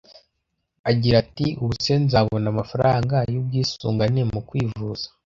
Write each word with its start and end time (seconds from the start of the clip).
Agira 0.89 1.15
ati 1.23 1.45
“Ubuse 1.61 1.93
nzabona 2.03 2.47
amafaranga 2.53 3.15
y’ubwisungane 3.33 4.21
mu 4.31 4.39
kwivuza 4.47 5.05